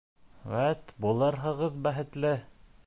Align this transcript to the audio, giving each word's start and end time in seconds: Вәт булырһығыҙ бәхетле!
Вәт 0.53 0.95
булырһығыҙ 1.05 1.79
бәхетле! 1.89 2.35